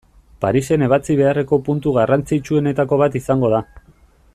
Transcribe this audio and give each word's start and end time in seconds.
Parisen 0.45 0.85
ebatzi 0.85 1.17
beharreko 1.19 1.61
puntu 1.69 1.95
garrantzitsuenetako 1.99 3.01
bat 3.05 3.23
izango 3.23 3.57
da. 3.59 3.65